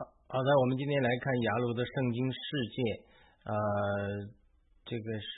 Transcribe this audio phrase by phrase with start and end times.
[0.00, 2.40] 好的，我们今天来看雅鲁的圣经世
[2.72, 2.80] 界，
[3.44, 3.52] 呃，
[4.88, 5.34] 这个是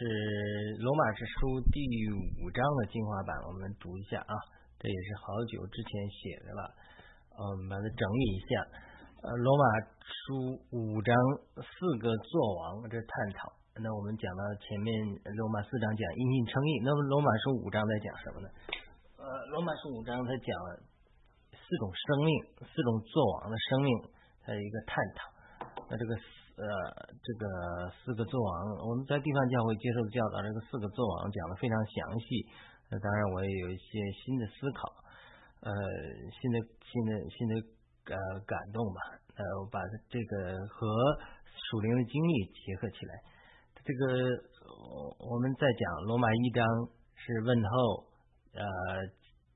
[0.79, 1.82] 罗马史书第
[2.39, 4.35] 五章的精华版，我们读一下啊，
[4.79, 6.63] 这也是好久之前写的了，
[7.35, 8.46] 我们把它整理一下。
[9.27, 9.64] 呃，罗马
[10.07, 11.11] 书五章
[11.58, 13.50] 四个作王这探讨，
[13.83, 14.94] 那我们讲到前面
[15.43, 18.47] 罗马四章讲因信称义，那么罗马书五章在讲什么呢？
[19.19, 19.27] 呃，
[19.58, 20.47] 罗马书五章它讲
[21.50, 22.31] 四种生命，
[22.63, 23.91] 四种作王的生命。
[24.46, 25.21] 的一个探讨，
[25.89, 26.67] 那这个呃，
[27.23, 27.45] 这个
[28.05, 28.53] 四个作王，
[28.89, 32.47] 我们在地方教会接受的教导，这个四个作王讲的非常详细。
[32.91, 34.92] 那当然，我也有一些新的思考，
[35.62, 35.72] 呃，
[36.31, 37.55] 新的新的新的
[38.12, 39.00] 呃感动吧。
[39.39, 40.86] 呃，我把这个和
[41.55, 43.12] 属灵的经历结合起来。
[43.84, 44.05] 这个
[45.19, 46.66] 我们在讲罗马一章
[47.14, 48.06] 是问候，
[48.55, 48.64] 呃，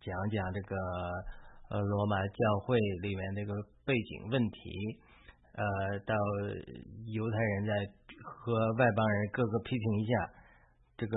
[0.00, 0.77] 讲讲这个。
[1.69, 3.53] 呃，罗马教会里面这个
[3.86, 4.58] 背景问题，
[5.54, 5.62] 呃，
[6.02, 6.12] 到
[7.06, 7.72] 犹太人在
[8.18, 10.12] 和外邦人各个批评一下，
[10.98, 11.14] 这个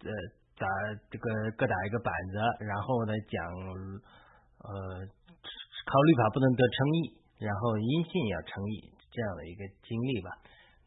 [0.00, 0.10] 呃
[0.56, 0.64] 打
[1.12, 1.28] 这个
[1.60, 3.36] 各打一个板子，然后呢讲
[4.64, 5.04] 呃
[5.84, 10.32] 靠律法不能得称义，然后因信要称义这样的一个经历吧。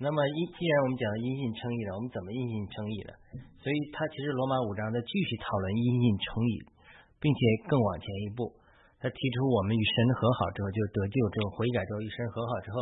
[0.02, 3.14] 那么因既然我们讲因信称义了，我们怎么因信称义呢？
[3.62, 6.74] 所以他其实罗马五章在继续讨论因信称义。
[7.24, 8.52] 并且更往前一步，
[9.04, 12.78] 他提出我们与神和好之后就得救，之后悔改之后与神和好之后，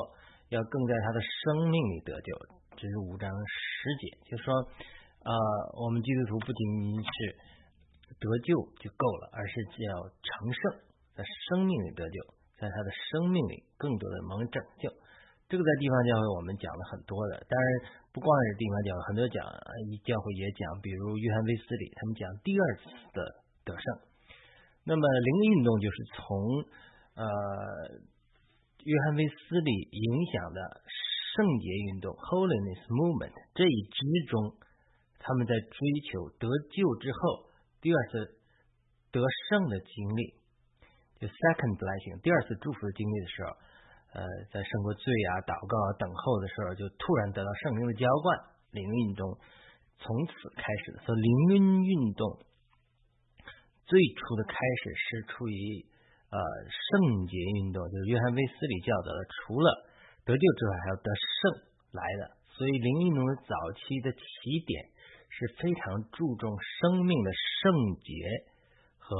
[0.53, 2.29] 要更在他的生命里得救。
[2.77, 4.53] 这是五章十节，就是说，
[5.25, 5.33] 呃，
[5.81, 6.61] 我们基督徒不仅
[6.93, 7.17] 仅是
[8.21, 10.61] 得救就够了，而是要成圣，
[11.17, 12.17] 在生命里得救，
[12.53, 14.93] 在他的生命里更多的蒙拯救。
[15.49, 17.69] 这个在地方教会我们讲了很多的，当然
[18.13, 19.41] 不光是地方教会，很多讲
[20.05, 23.19] 教会也讲，比如约翰威斯理，他们讲第二次的
[23.65, 24.10] 得胜。
[24.83, 26.65] 那么灵运动就是从
[27.13, 27.23] 呃
[28.83, 30.59] 约翰威斯理影响的
[31.35, 34.57] 圣洁运动 （Holiness Movement） 这一支中，
[35.19, 35.77] 他们在追
[36.09, 37.45] 求得救之后
[37.79, 38.41] 第二次
[39.13, 40.33] 得胜的经历，
[41.21, 43.49] 就 Second Blessing 第二次祝福的经历的时候，
[44.17, 48.33] 呃，在胜过罪啊、祷告啊、等候的时候，就突然得到圣灵的浇灌，
[48.73, 49.29] 灵运动
[50.01, 52.49] 从此开始，所以灵运运动。
[53.91, 55.83] 最初的开始是出于
[56.31, 59.67] 呃圣洁运动，就是约翰威斯理教导的，除了
[60.23, 61.51] 得救之外，还要得胜
[61.91, 62.39] 来的。
[62.55, 64.23] 所以灵运动的早期的起
[64.63, 64.87] 点
[65.27, 67.67] 是非常注重生命的圣
[67.99, 68.15] 洁
[68.95, 69.11] 和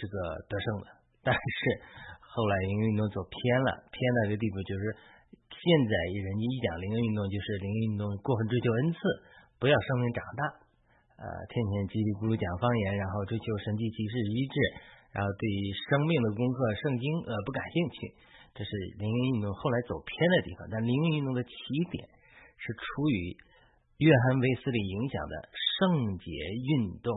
[0.00, 0.88] 这个得胜的。
[1.20, 1.60] 但是
[2.24, 4.96] 后来灵运动走偏了，偏到一个地步，就是
[5.36, 8.98] 现在人家一讲灵运动，就是灵运动过分追求恩赐，
[9.60, 10.61] 不要生命长大。
[11.20, 14.56] 呃，天天叽里咕噜讲方言，然后追求神迹启示医治，
[15.14, 17.96] 然后对于生命的功课圣经呃不感兴趣，
[18.56, 20.66] 这是灵运动后来走偏的地方。
[20.72, 21.52] 但灵运动的起
[21.94, 22.02] 点
[22.58, 23.38] 是出于
[24.02, 27.12] 约翰威斯利影响的圣洁运动，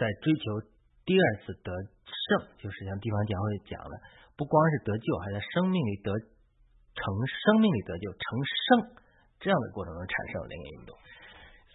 [0.00, 0.64] 在追求
[1.04, 1.68] 第二次得
[2.08, 3.94] 胜，就是像地方教会讲的，
[4.40, 8.96] 不光是得救，还在生命里得成生命里得救成圣
[9.36, 10.96] 这样的过程中产生灵运动，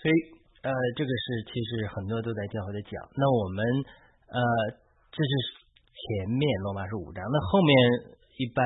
[0.01, 0.41] 所以。
[0.63, 2.95] 呃，这个是其实很多都在教会的讲。
[3.19, 3.59] 那我们
[4.31, 4.39] 呃，
[5.11, 5.31] 这是
[5.91, 7.71] 前面罗马书五章，那后面
[8.39, 8.63] 一般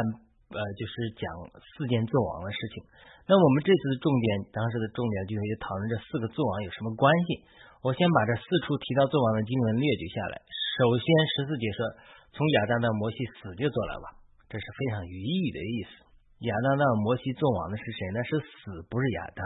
[0.53, 1.25] 呃就是讲
[1.58, 2.85] 四件作王的事情。
[3.25, 7.41] 那我们这次的重点，当时的重点就是讨论这四个作王有什么关系。
[7.81, 10.38] 我先把这四处提到作王的经文列举下来。
[10.78, 11.81] 首先十四节说，
[12.29, 16.06] 从亚当到摩西死就做了吧，这是非常寓意的意思。
[16.46, 18.22] 亚当到摩西作王的是谁呢？
[18.22, 19.41] 是死，不是亚当。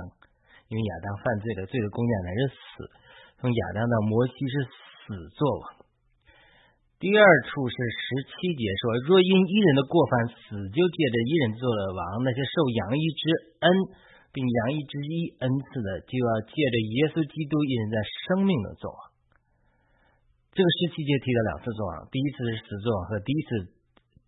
[0.71, 2.87] 因为亚当犯罪的罪的公价乃是死，
[3.43, 5.83] 从亚当到摩西是死作王。
[6.95, 7.21] 第二
[7.51, 13.23] 处是十七节说，若因一人的过犯死，就借着一人做了王，那些受羊一之
[13.59, 13.65] 恩，
[14.31, 18.99] 并羊一之一恩赐的，就要借着耶稣基督一人在生命的作王。
[20.55, 23.80] 这个十七节提到两次作王，第一次是死作王和第一次。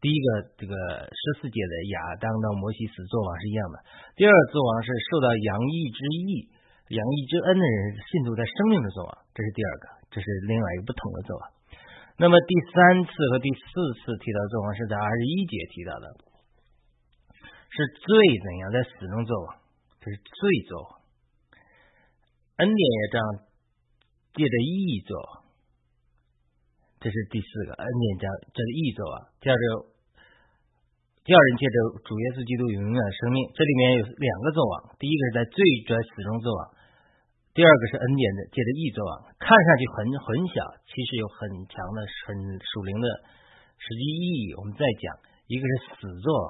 [0.04, 0.76] 第一个这个
[1.08, 3.80] 十四节的亚当到摩西死作王是一样的。
[4.20, 6.52] 第二个作王是受到洋溢之意、
[6.92, 11.44] 洋溢之恩的人信徒在生命的作王，这是第二个，这是另外一个不同的作王。
[12.20, 13.72] 那么第三次和第四
[14.04, 16.06] 次提到作王是在二十一节提到的，
[17.72, 18.12] 是罪
[18.44, 19.56] 怎样在死中作王，
[20.04, 20.36] 这是罪
[20.68, 20.92] 作王。
[22.60, 23.26] 恩典也这样
[24.36, 25.16] 借着义作，
[27.00, 29.93] 这是第四个恩典将这个义作王，接着。
[31.24, 35.56] 第二人借着主耶稣基督永远的生命，这里面有两个作王，第一个是在罪
[35.88, 36.62] 在死中作王，
[37.56, 39.32] 第二个是恩典的借着义作王。
[39.40, 43.08] 看上去很很小，其实有很强的很属灵的
[43.80, 44.60] 实际意义。
[44.60, 45.16] 我们再讲，
[45.48, 46.48] 一个是死作王，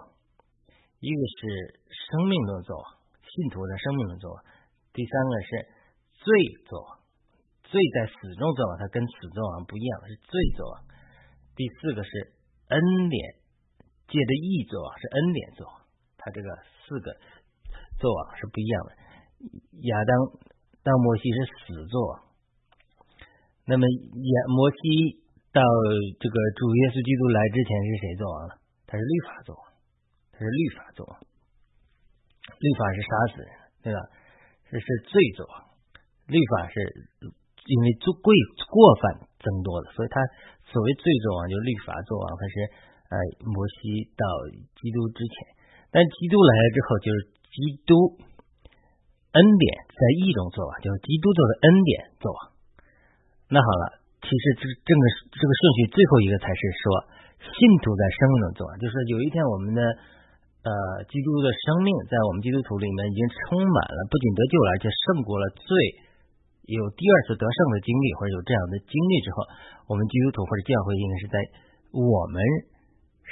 [1.06, 2.86] 一个是生命的作王，
[3.30, 4.42] 信徒的生命的作王；
[4.90, 5.50] 第三个是
[6.18, 6.26] 罪
[6.66, 6.90] 作王，
[7.70, 10.82] 罪在死中作王，它跟死作王不一样，是罪作王；
[11.54, 12.10] 第四个是
[12.74, 12.82] 恩
[13.14, 13.43] 典
[14.14, 15.74] 借着义作王，是恩典作王。
[16.22, 16.48] 它这个
[16.86, 17.18] 四个
[17.98, 18.90] 作王是不一样的。
[19.90, 20.12] 亚当
[20.86, 22.22] 到摩西是死作，
[23.66, 25.18] 那么亚摩西
[25.50, 25.66] 到
[26.22, 28.62] 这个主耶稣基督来之前是谁作王了？
[28.86, 29.64] 他是律法作王。
[30.34, 33.52] 他是律法作王，律法是杀死人，
[33.86, 34.00] 对吧？
[34.66, 35.54] 这是罪作王，
[36.26, 36.74] 律法是
[37.70, 38.34] 因为做过
[38.66, 40.18] 过犯增多的，所以他
[40.74, 42.26] 所谓罪作王就是律法作王。
[42.34, 42.56] 他是
[43.14, 44.26] 呃摩西到
[44.82, 45.54] 基督之前，
[45.94, 47.18] 但基督来了之后，就是
[47.54, 47.94] 基督
[49.38, 52.40] 恩典在义中作王，就是基督做的恩典作王。
[53.54, 56.84] 那好了，其实这这个这个顺序最后一个才是说
[57.54, 59.82] 信徒在生命中作王，就是有一天我们的。
[60.64, 65.68] 呃，基督的生命在我们基督徒里面已经充满了，不仅得救了，而且胜过了罪，
[66.72, 69.44] 有第二次得胜的经历，或者有这样的经历之后，
[69.92, 71.36] 我们基督徒或者教会应该是在
[71.92, 72.40] 我们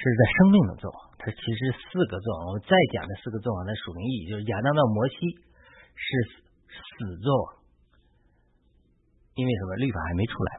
[0.02, 1.00] 是在生命的作王。
[1.22, 5.16] 它其实四个作王，我再讲这四个作王的属灵意义，就是亚当到摩西
[5.94, 6.10] 是
[6.66, 7.46] 死作王，
[9.38, 9.78] 因为什么？
[9.78, 10.50] 律法还没出来，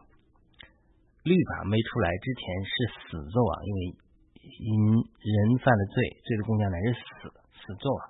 [1.27, 2.75] 律法没出来之前是
[3.09, 3.81] 死作王，因为。
[4.43, 7.31] 因人犯了罪，罪的公价乃是死，
[7.63, 8.01] 死作王。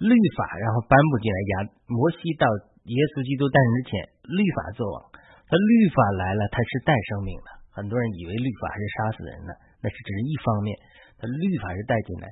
[0.00, 1.54] 律法然后颁布进来，亚
[1.92, 2.48] 摩西到
[2.88, 3.92] 耶稣基督诞生之前，
[4.32, 5.12] 律法作王。
[5.12, 7.48] 那律法来了，它是带生命的。
[7.76, 9.50] 很多人以为律法是杀死人的，
[9.82, 10.70] 那是只是一方面。
[11.18, 12.30] 它律法是带进来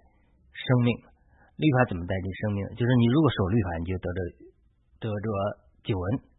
[0.55, 0.94] 生命。
[1.58, 2.64] 律法怎么带进生命？
[2.79, 4.19] 就是你如果守律法，你就得着
[5.02, 5.26] 得着
[5.85, 6.31] 救恩。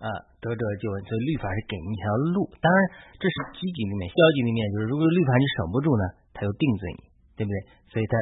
[0.00, 0.08] 啊，
[0.40, 2.80] 得着就所以律法是给你一条路，当然
[3.20, 7.00] 这是积极的面，消极的面就是如果律法你守不住呢，他又定罪你，
[7.36, 7.56] 对不对？
[7.92, 8.16] 所以他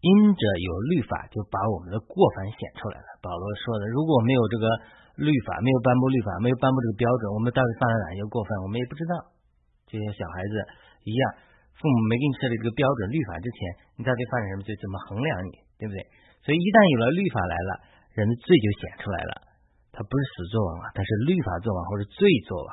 [0.00, 3.20] 因着有律法，就把我们的过犯显出来了。
[3.20, 4.64] 保罗说的，如果没有这个
[5.20, 9.12] 律法，没有颁布律法，没有颁布这个标准，我们到底犯了哪些过犯，我们也不知道。
[9.84, 10.54] 就像小孩子
[11.04, 11.22] 一样，
[11.78, 13.58] 父母没给你设立这个标准律法之前，
[13.98, 15.98] 你到底犯了什么罪，怎么衡量你，对不对？
[16.44, 17.70] 所以一旦有了律法来了，
[18.14, 19.32] 人的罪就显出来了。
[19.94, 22.68] 他不是死作王啊，他是律法作王或者罪作王，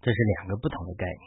[0.00, 1.24] 这是两个不同的概念。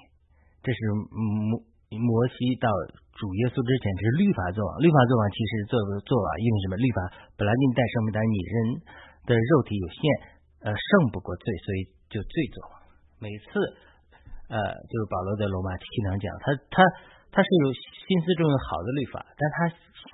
[0.65, 0.79] 这是
[1.13, 1.61] 摩
[1.93, 2.67] 摩西到
[3.13, 4.71] 主耶稣之前，这是律法作王。
[4.81, 6.73] 律法作王其实作作王，因为什么？
[6.81, 6.99] 律法
[7.37, 8.53] 本来给你带生命，但是你人
[9.29, 10.01] 的肉体有限，
[10.65, 11.79] 呃，胜不过罪，所以
[12.09, 12.73] 就罪作王。
[13.21, 13.47] 每次
[14.49, 14.57] 呃，
[14.87, 16.83] 就是保罗在罗马经常讲，他他
[17.31, 19.57] 他是有心思中有好的律法，但他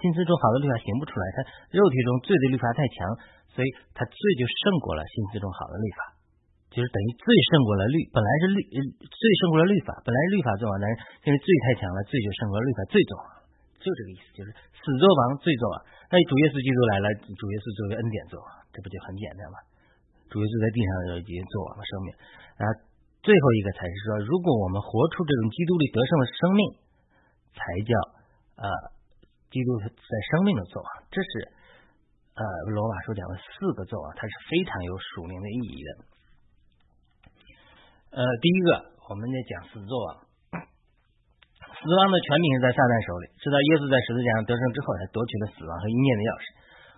[0.02, 1.38] 心思中好的律法行不出来，他
[1.74, 2.98] 肉体中罪的律法太强。
[3.54, 6.02] 所以他罪就胜过了心思中好的律法，
[6.74, 8.66] 就是等于罪胜过了律，本来是律
[8.98, 13.26] 罪胜过了律法，本来是律法作王，但是因为罪太强了，罪就胜过了律法，罪作王，
[13.78, 15.76] 就这个意思，就是死作王，罪作王。
[16.10, 19.62] 那主耶稣基督来了，主耶稣作为恩典作王，这不就很简单吗？
[20.34, 20.92] 主耶稣在地上
[21.22, 22.10] 已经作王了生命，
[22.58, 22.74] 然后
[23.24, 26.62] 最后一个才是说，如果我们活出这种基督里得胜的生命，
[27.56, 27.92] 才叫
[28.60, 28.68] 呃
[29.50, 31.64] 基督在生命的作王，这是。
[32.34, 32.42] 呃，
[32.74, 35.90] 罗马书讲的四个作王，它是非常有属灵的意义的。
[38.10, 40.18] 呃，第一个，我们在讲死作王，
[40.58, 46.46] 死亡的权柄是在撒旦手里，直到耶稣在十字架上得胜之后，才夺取了死亡和阴间的钥匙。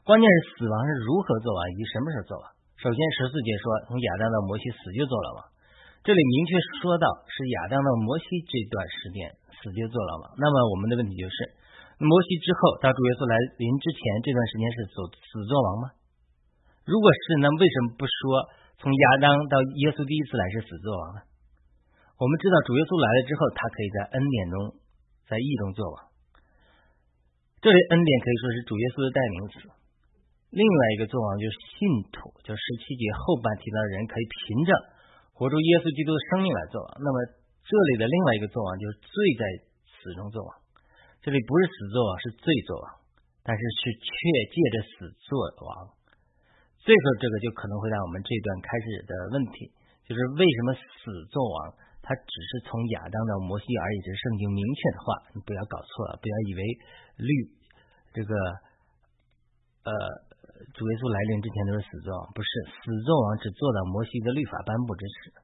[0.08, 2.48] 关键是死亡是如何作王，以及什么时候作王。
[2.80, 5.40] 首先，十四节说，从亚当到摩西死就做了王，
[6.06, 10.38] 这里明确说到是亚当到摩西这段时间死就做了王。
[10.38, 11.66] 那么我们的问题就是。
[11.98, 15.86] 摩西之后到主耶稣来临之前这段时间是走死作王吗？
[16.84, 18.20] 如果是，那为什么不说
[18.84, 21.24] 从亚当到耶稣第一次来是死作王呢？
[22.20, 24.56] 我们知道主耶稣来了之后，他可以在恩典中，
[25.26, 25.96] 在义中作王。
[27.64, 29.56] 这里恩典可以说是主耶稣的代名词。
[30.52, 31.80] 另外一个作王就是信
[32.12, 34.72] 徒，就十七节后半提到的人可以凭着
[35.36, 36.90] 活出耶稣基督的生命来作王。
[37.04, 37.18] 那么
[37.68, 39.44] 这里的另外一个作王就是罪在
[39.84, 40.50] 死中作王。
[41.20, 42.86] 这里不是死作王，是罪作王，
[43.44, 44.10] 但是是却
[44.48, 44.96] 借着死
[45.28, 45.36] 作
[45.68, 45.92] 王。
[46.80, 49.74] 最后这个就可能会让我们这段开始的问题，
[50.06, 51.74] 就是为什么死作王？
[52.06, 56.62] 它只是从亚当到摩西而已，这是圣经明确的话，你不要搞错了，不要以为
[57.18, 57.30] 律
[58.14, 58.32] 这个
[59.90, 59.92] 呃
[60.72, 65.36] 主耶稣来临之前都是死作王，不是死作王只做到摩西的律法颁布之时，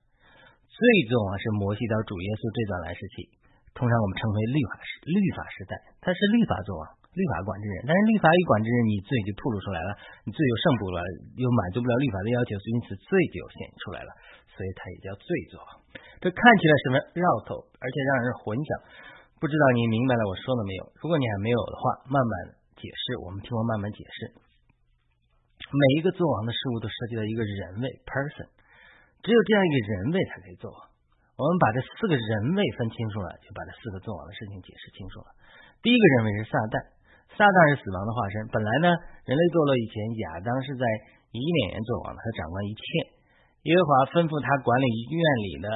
[0.72, 0.80] 罪
[1.12, 3.28] 作王是摩西到主耶稣这段来时期。
[3.72, 6.84] 通常我们称为律法时律法时代，他是律法作王，
[7.16, 7.88] 律法管制人。
[7.88, 9.96] 但是律法一管制人，你罪就暴露出来了，
[10.28, 11.00] 你罪又胜不了，
[11.40, 14.12] 又满足不了律法的要求，所以因此罪就显出来了，
[14.52, 15.70] 所以他也叫罪作王。
[16.20, 18.72] 这看起来什么绕头，而且让人混淆。
[19.40, 20.84] 不知道你明白了我说的没有？
[21.00, 22.34] 如果你还没有的话，慢慢
[22.76, 24.41] 解释，我们听我慢慢解释。
[25.72, 28.52] 每一个做王的事物都涉及到一个人位 （person），
[29.24, 30.80] 只有这样一个人位才可以做王。
[31.40, 35.32] 我们把这四个人位分清楚了，就把这四个做王的事情解释清楚了。
[35.80, 36.76] 第一个人位是撒旦，
[37.40, 38.36] 撒旦是死亡的化身。
[38.52, 38.88] 本来呢，
[39.24, 39.96] 人类堕落以前，
[40.28, 40.84] 亚当是在
[41.32, 42.84] 伊甸园做王的，他掌管一切。
[43.66, 45.68] 耶和华吩咐他管理院里的、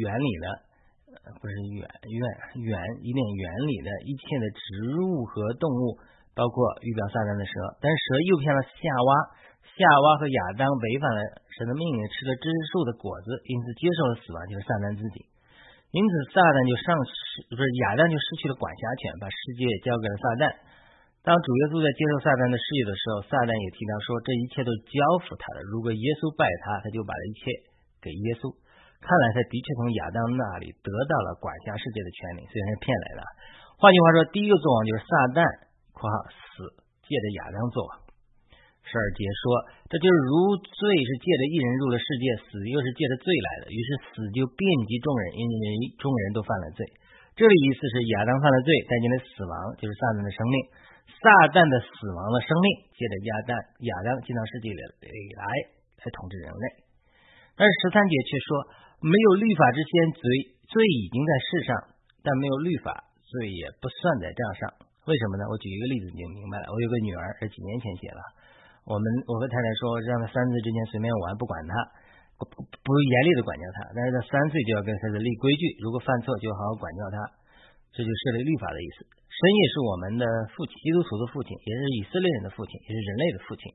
[0.00, 0.46] 园里的。
[1.40, 2.24] 不是园园
[2.66, 5.96] 园伊甸园里的一切的植物和动物，
[6.34, 9.10] 包括预表撒旦的蛇，但是蛇诱骗了夏娃，
[9.74, 11.20] 夏娃和亚当违反了
[11.54, 15.22] 神的命令，吃了知识树的果子，因此接受了死亡，就是撒旦自己。
[15.94, 20.44] 因此撒旦就上失，不是亚当就失去了管辖权，把世界交给了撒旦。
[21.22, 27.42] 当主耶稣在接受撒旦的事业的时候，撒旦也提到说，这一切都交付他的，如果耶稣拜他，他就把这一切
[28.02, 28.50] 给耶稣。
[29.00, 33.24] 看来他的确从亚当那里得到了管辖世界的权利，虽然是骗来的。
[33.80, 35.40] 换句话说，第一个作王就是撒旦
[35.94, 36.74] （括号死
[37.06, 38.04] 借着亚当作王）。
[38.84, 39.42] 十二节说，
[39.88, 45.64] 这就是如罪是借着一人入了世界，死又是借着罪来的，于是死就遍及众人，因为
[45.96, 46.84] 众人都犯了罪。
[47.38, 50.56] 这里意思是亚当犯了罪，带进了死亡，就是撒旦的生命。
[51.08, 51.24] 撒
[51.54, 53.50] 旦的死亡的生命，借着亚当
[53.88, 54.78] 亚当进到世界里
[55.38, 56.66] 来，来统治人类。
[57.56, 58.82] 但是十三节却说。
[59.04, 60.22] 没有律法之前，罪
[60.64, 61.76] 罪已经在世上，
[62.24, 64.62] 但没有律法，罪也不算在账上。
[65.04, 65.44] 为什么呢？
[65.52, 66.72] 我举一个例子你就明白了。
[66.72, 68.20] 我有个女儿，是几年前写了。
[68.88, 71.72] 我们我和太太说，让她三岁之前随便玩，不管她，
[72.40, 73.92] 不不严厉的管教她。
[73.92, 77.16] 但是她三岁就要跟孩子立规矩，如果犯错就好好管教他。
[77.94, 79.06] 这就设立律法的意思。
[79.06, 83.70] 神也是我们的父亲，基督徒的父亲，也是以色列人的父亲，也是人类的父亲。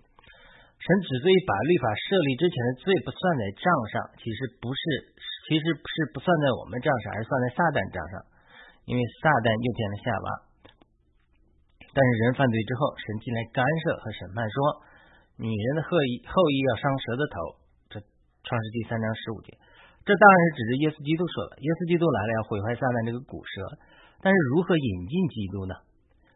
[0.76, 4.82] 神之所以把律法设立之前的罪不算在账上，其实不是，
[5.48, 8.14] 其实是不算在我们账上，而是算在撒旦账上。
[8.88, 10.28] 因为撒旦诱骗了夏娃，
[11.94, 14.58] 但是人犯罪之后，神进来干涉和审判，说
[15.38, 17.36] 女人的后裔后裔要伤蛇的头。
[17.90, 17.96] 这
[18.46, 19.58] 创世纪三章十五节，
[20.06, 21.62] 这当然是指着耶稣基督说的。
[21.62, 23.66] 耶稣基督来了要毁坏撒旦这个古蛇，
[24.22, 25.74] 但是如何引进基督呢？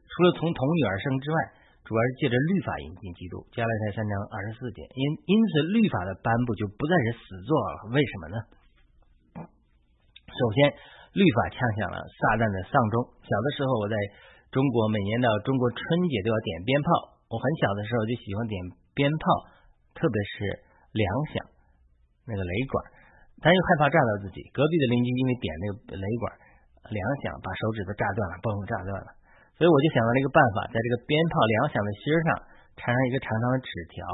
[0.09, 1.37] 除了从童女而生之外。
[1.83, 7.91] 主要是借着律法引进基督，加拉太三章二十四节，因因此律法的颁布就不再是死作了。
[7.91, 8.37] 为什么呢？
[9.35, 10.71] 首先，
[11.11, 13.03] 律法呛响了撒旦的丧钟。
[13.27, 13.99] 小的时候，我在
[14.53, 15.81] 中国每年的中国春
[16.13, 17.17] 节都要点鞭炮。
[17.25, 18.55] 我很小的时候就喜欢点
[18.93, 19.25] 鞭炮，
[19.97, 20.61] 特别是
[20.93, 21.41] 两响
[22.29, 22.77] 那个雷管，
[23.41, 24.45] 但又害怕炸到自己。
[24.53, 26.29] 隔壁的邻居因为点那个雷管
[26.93, 29.09] 两响，把手指都炸断了，嘣炸断了。
[29.57, 32.27] 所以我就想到了一个办法，在这个鞭炮两响的芯上
[32.77, 34.05] 缠上一个长长的纸条，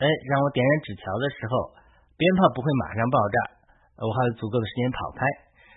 [0.00, 1.76] 哎，让我点燃纸条的时候，
[2.16, 3.36] 鞭炮不会马上爆炸，
[4.00, 5.28] 我还有足够的时间跑开。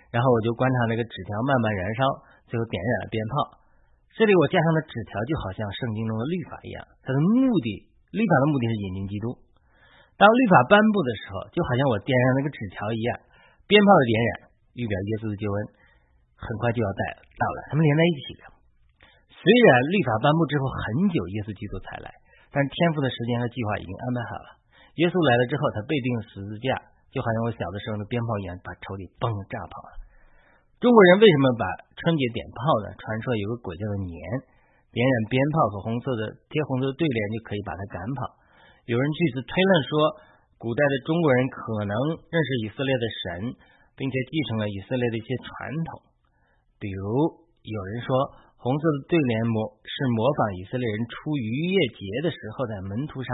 [0.08, 2.00] 然后我就观察那个纸条慢慢燃烧，
[2.48, 3.60] 最后点燃了鞭炮。
[4.16, 7.68] 这里我加上的纸条就好像圣经中的律法一样，它的目的，
[8.16, 9.36] 律法的目的是引进基督。
[10.18, 13.22] 当律法颁布的时候，就好像我点燃那个纸条一样，
[13.70, 14.28] 鞭炮的点燃
[14.74, 15.58] 预表耶稣的救恩，
[16.34, 18.42] 很快就要带到了，他们连在一起的。
[19.30, 20.82] 虽然律法颁布之后很
[21.14, 22.10] 久，耶稣基督才来，
[22.50, 24.58] 但是天父的时间和计划已经安排好了。
[24.98, 26.74] 耶稣来了之后，他被钉十字架，
[27.14, 30.07] 就好像我小的时候的鞭炮一样，把仇敌嘣炸跑了。
[30.78, 31.66] 中国人为什么把
[31.98, 32.94] 春节点炮呢？
[32.94, 34.14] 传说有个鬼叫做年，
[34.94, 38.38] 点燃鞭炮和红色的贴红色的对联就可以把它赶跑。
[38.86, 39.92] 有人据此推论说，
[40.54, 41.94] 古代的中国人可能
[42.30, 43.26] 认识以色列的神，
[43.98, 45.50] 并且继承了以色列的一些传
[45.82, 45.90] 统，
[46.78, 47.06] 比如
[47.62, 48.10] 有人说。
[48.58, 53.30] 红色的对联模是模仿以色列人出逾越节的时候在门徒上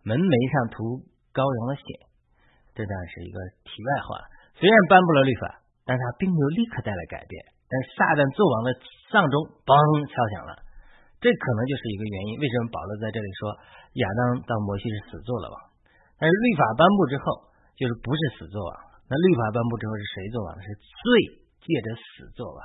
[0.00, 1.04] 门楣上涂
[1.36, 1.84] 羔羊的血，
[2.72, 3.36] 这当然是一个
[3.68, 4.16] 题外话。
[4.56, 7.32] 虽然颁布了律法，但他并没有立刻带来改变。
[7.70, 8.74] 但撒旦作王的
[9.08, 9.72] 丧钟嘣
[10.10, 10.58] 敲响了，
[11.22, 12.30] 这可能就是一个原因。
[12.42, 13.54] 为什么保罗在这里说
[14.02, 15.56] 亚当到摩西是死作了王？
[16.18, 18.72] 但是律法颁布之后，就是不是死作王？
[19.06, 20.50] 那律法颁布之后是谁作王？
[20.58, 22.58] 是罪借着死作王。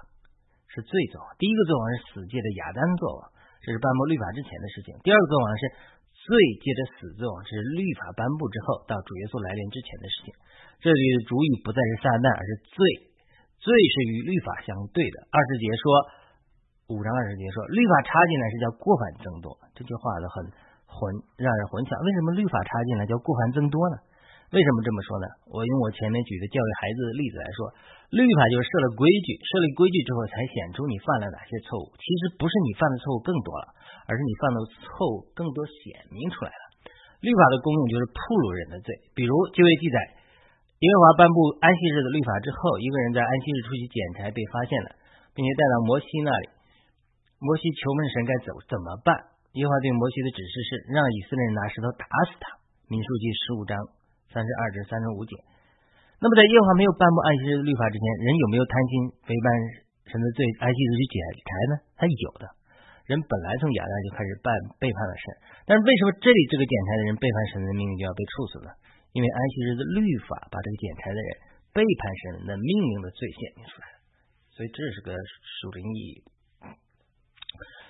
[0.72, 3.28] 是罪作王，第一个作王是死借的亚当作王，
[3.60, 5.68] 这是颁布律法之前的事情；第二个作王是
[6.16, 6.32] 罪
[6.64, 10.32] 借着死作王，是律法颁布之后到主耶稣来临之前的事情。
[10.80, 12.80] 这里的主语不再是撒旦，而是罪，
[13.62, 15.22] 罪是与律法相对的。
[15.30, 15.86] 二十节说，
[16.90, 20.50] 五章二十节说，律法插进来是叫过犯增多，这句话都很
[20.90, 20.98] 混，
[21.38, 21.94] 让人混淆。
[22.02, 24.02] 为什么律法插进来叫过犯增多呢？
[24.52, 25.26] 为什么这么说呢？
[25.48, 27.60] 我用我前面举的教育孩子的例子来说，
[28.12, 31.88] 律法就是设了规矩，设立规矩之后才显出你犯了哪些错误。
[31.96, 33.72] 其实不是你犯的错误更多了，
[34.10, 36.64] 而是你犯的错误更多显明出来了。
[37.24, 38.92] 律法的功用就是铺路人的罪。
[39.16, 39.98] 比如就为记载，
[40.82, 44.90] 耶和华颁布安息日的律法之后，一个人在安息日出去捡柴被发现了，
[45.38, 46.50] 并且带到摩西那里。
[47.38, 49.14] 摩西求问神该走怎么办？
[49.62, 52.58] 耶和华对摩西的指示是让以色列人拿石头打死他。
[52.90, 53.78] 民数记十五章
[54.34, 55.38] 三十二至三十五节。
[56.18, 58.94] 那么在耶和华没有颁布安息日的律法之前，人有没有贪心
[59.30, 59.46] 违反
[60.10, 61.74] 神的罪，安息日去捡柴呢？
[61.94, 62.50] 他有的。
[63.06, 64.50] 人本来从亚当就开始办
[64.82, 65.26] 背叛了神，
[65.70, 68.74] 但是为什么这里这个捡柴的人背叛神的命令就要被处死呢？
[69.12, 71.30] 因为安息日的律法把这个剪裁的人
[71.76, 73.88] 背叛神的命令的罪显明出来，
[74.56, 76.24] 所以这是个属灵意义。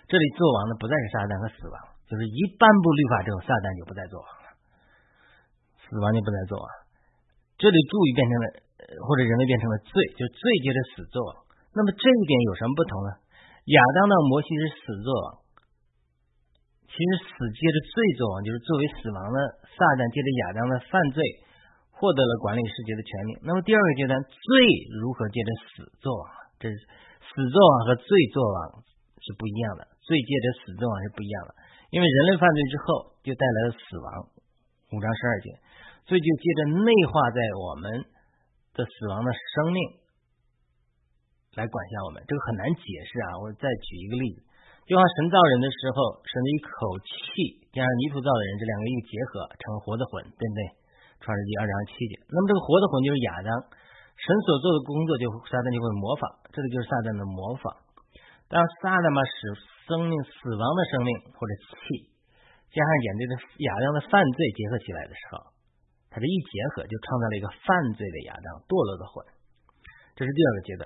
[0.10, 1.76] 这里做王的不再是撒旦和死亡，
[2.10, 4.48] 就是一颁布律法之后，撒旦就不再做王了，
[5.88, 6.68] 死亡就不再做王。
[7.62, 8.46] 这里注意变成了
[9.06, 11.32] 或者人类变成了罪，就罪接着死做王。
[11.72, 13.10] 那么这一点有什么不同呢？
[13.72, 15.41] 亚当的摩西是死作王，
[16.92, 21.24] 其实死接着罪作王，就是作为死亡的撒旦借着亚当的犯罪
[21.90, 23.32] 获得了管理世界的权利。
[23.48, 24.48] 那么第二个阶段，罪
[25.00, 26.28] 如何接着死作王？
[26.60, 26.76] 这是
[27.32, 28.84] 死作王和罪作王
[29.24, 31.56] 是不一样的，罪借着死作王是不一样的，
[31.96, 34.08] 因为人类犯罪之后就带来了死亡。
[34.92, 35.48] 五章十二节，
[36.12, 37.88] 罪就接着内化在我们
[38.76, 39.80] 的死亡的生命。
[41.56, 43.40] 来管辖我们，这个很难解释啊！
[43.44, 44.40] 我再举一个例子，
[44.92, 47.08] 就像神造人的时候，神的一口气
[47.72, 50.62] 加上泥土造的人，这两个一结合成活的魂，对不对？
[51.24, 52.20] 创世纪二章七节。
[52.28, 53.56] 那么这个活的魂就是亚当，
[54.20, 57.72] 神所做的工作就撒旦就会模仿，这个就是撒旦的模仿。
[58.52, 59.56] 当撒旦把使
[59.88, 62.12] 生命死亡的生命或者气，
[62.76, 63.34] 加上眼对的
[63.64, 65.56] 亚当的犯罪结合起来的时候，
[66.12, 69.24] 他这一结合就创造了一个犯罪的亚当堕落的魂。
[70.20, 70.84] 这是第二个阶段。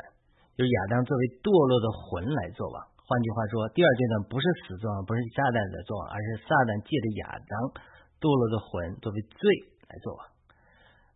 [0.53, 7.53] 就是亚当作为堕落的魂来做王，换句话说，第二阶段不是死作王，不是撒旦在做，而是撒旦借着亚当
[8.17, 9.45] 堕落的魂作为罪
[9.85, 10.17] 来做。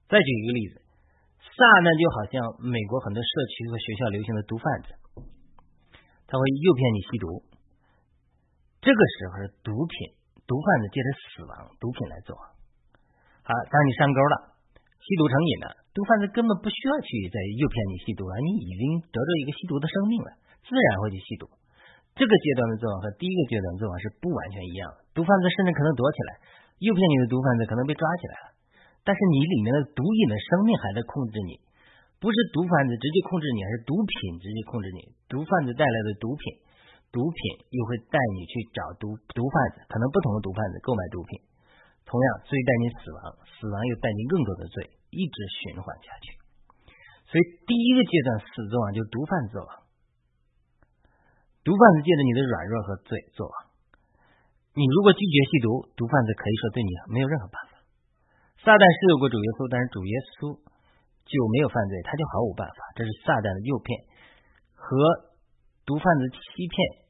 [0.06, 0.86] 再举一个例子，
[1.42, 4.90] 撒旦就好像美国很多社区和学校流行的毒贩子，
[6.30, 7.26] 他会诱骗你吸毒，
[8.86, 9.34] 这个时候
[9.66, 10.14] 毒品，
[10.46, 12.38] 毒贩子借着死亡毒品来做。
[13.42, 14.62] 好，当你上钩了。
[15.02, 21.50] 吸毒成瘾了，毒贩子根本不需要去再诱骗你吸毒了，你已经得到一个吸毒的生命了，自然会去吸毒。
[22.20, 25.08] 这个阶段的做法和第一个阶段做法是不完全一样的。
[25.16, 26.44] 毒贩子甚至可能躲起来，
[26.84, 28.48] 诱骗你的毒贩子可能被抓起来了，
[29.08, 31.64] 但是你里面的毒瘾的生命还在控制你，
[32.20, 35.16] 不是毒贩子直接控制你，而是毒品直接控制你。
[35.32, 36.60] 毒贩子带来的毒品，
[37.16, 37.40] 毒品
[37.72, 41.40] 又会带你去找毒毒贩子，可能不同的毒贩子购买毒品。
[42.04, 46.36] 同样，罪带你死亡，死亡又带你更多的罪，一直循环下去。
[47.32, 49.70] 所以，第一个阶段死作王就毒贩子王，
[51.70, 53.54] 毒贩子借着你的软弱和罪作王。
[54.74, 57.78] 你如果拒绝吸毒，毒贩子可以说对你没有任何办法。
[58.66, 60.58] 撒旦是有过主耶稣，但是主耶稣
[61.30, 62.80] 就没有犯罪，他就毫无办法。
[62.98, 63.94] 这是撒旦的诱骗
[64.74, 64.90] 和
[65.86, 67.06] 毒贩子欺骗。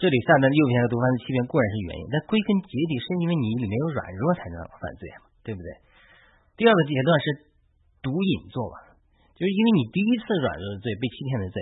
[0.00, 5.04] 这里撒旦的诱骗和毒贩子欺骗固然是原因，但归根结底是因为你里面有软弱才能犯罪，
[5.44, 5.68] 对不对？
[6.56, 7.24] 第二个阶段是
[8.00, 8.96] 毒瘾做完，
[9.36, 11.56] 就是因为你第一次软弱的罪、被欺骗的罪，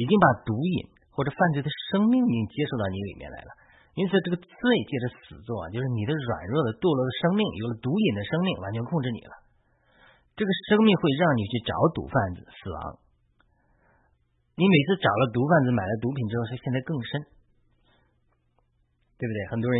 [0.00, 0.88] 已经把毒瘾
[1.20, 3.52] 或者犯罪的生命已经接受到你里面来了，
[3.92, 4.56] 因此这个罪
[4.88, 9.36] 接着死做，就是你的软弱的堕落的生命有了毒瘾的生命完全控制你了，
[10.32, 12.80] 这个生命会让你去找毒贩子死亡。
[14.56, 17.36] 你每次找了毒贩子买了毒品之后，是现在更深。
[19.20, 19.38] 对不对？
[19.52, 19.76] 很多人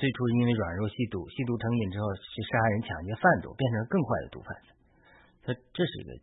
[0.00, 4.68] 最初因为软弱吸毒，吸毒成瘾之后去杀人、抢劫、贩毒，变成更坏的毒贩子。
[5.44, 6.16] 所以这是一个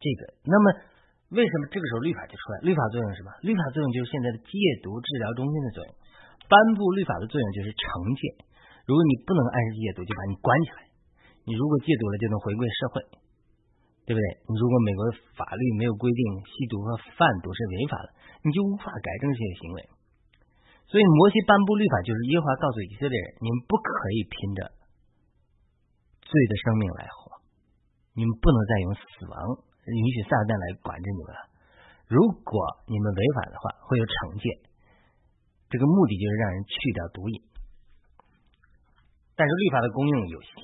[0.00, 0.32] 这个。
[0.48, 0.64] 那么
[1.34, 2.54] 为什么这个时候律法就出来？
[2.62, 3.34] 律法作用是什么？
[3.42, 5.90] 律法作用就是现在的戒毒治疗中心的作用。
[6.46, 8.22] 颁布律法的作用就是惩戒。
[8.86, 10.86] 如果你不能按时戒毒，就把你关起来。
[11.42, 13.02] 你如果戒毒了，就能回归社会，
[14.06, 14.26] 对不对？
[14.46, 18.14] 你如果美国的法律没有规定吸毒和贩毒是违法的，
[18.46, 19.78] 你就无法改正这些行为。
[20.86, 24.70] 所以，摩西颁布律法，就是耶和华告诉以色列人：你们不可以凭着
[26.22, 27.42] 罪的生命来活，
[28.14, 31.40] 你们不能再用死亡允许撒旦来管着你们了。
[32.10, 32.50] 如果
[32.86, 34.46] 你们违反的话，会有惩戒。
[35.70, 37.36] 这个目的就是让人去掉毒瘾。
[39.34, 40.58] 但是律法的功用有限，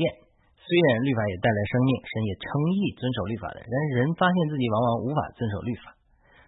[0.56, 5.92] 虽然律法也带来生命，神也称义遵守律法的，但是人发现自己往往无法遵守律法，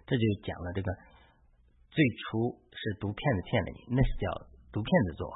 [0.07, 0.89] 这就讲了这个。
[1.95, 4.27] 最初是毒骗子骗了你，那是叫
[4.75, 5.31] 毒骗子作；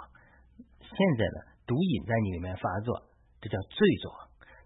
[0.82, 1.38] 现在呢，
[1.70, 3.06] 毒瘾在你里面发作，
[3.38, 4.10] 这叫罪作。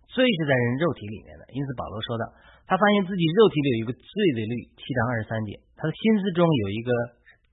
[0.09, 2.25] 罪是在人肉体里面的，因此保罗说道，
[2.73, 6.89] 他发现自己肉体里有一个罪的律，七章二十三节；他的心思中有一个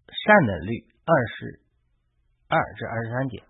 [0.07, 1.59] 善的律，二十
[2.47, 3.43] 二至二十三节。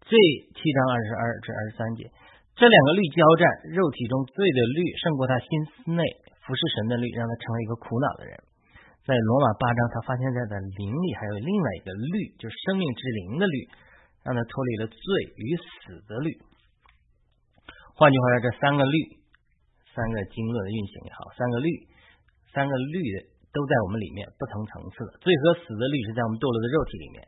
[0.00, 0.16] 罪
[0.56, 2.08] 七章二十二至二十三节，
[2.56, 6.00] 这两个律交战，肉体中罪的律胜过他心思内
[6.40, 8.32] 服侍神的律，让他成为一个苦恼的人。
[9.04, 13.68] 在罗马八章，他发现在的灵里还有另外一个律，就是生命之灵的律，
[14.24, 15.04] 让他脱离了罪
[15.36, 16.32] 与死的律。
[17.92, 19.19] 换句话说，这三个律，
[19.90, 21.68] 三个经络的运行也好，三个律，
[22.54, 23.16] 三个律的
[23.50, 25.18] 都在我们里面不同层次的。
[25.18, 27.18] 罪和死的律是在我们堕落的肉体里面，